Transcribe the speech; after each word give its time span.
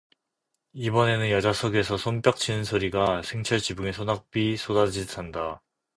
이번에는 0.73 1.29
여자석에서 1.29 1.95
손뼉치는 1.97 2.63
소리가 2.63 3.21
생철 3.21 3.59
지붕에 3.59 3.91
소낙비 3.91 4.57
쏟아지듯 4.57 5.19
한다. 5.19 5.61